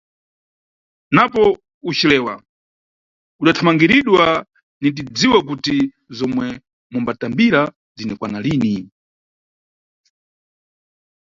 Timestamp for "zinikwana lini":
7.97-8.75